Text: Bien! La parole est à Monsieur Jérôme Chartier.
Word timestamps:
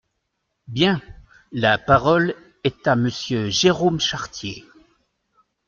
Bien! 0.67 0.99
La 1.51 1.77
parole 1.77 2.33
est 2.63 2.87
à 2.87 2.95
Monsieur 2.95 3.49
Jérôme 3.51 3.99
Chartier. 3.99 4.65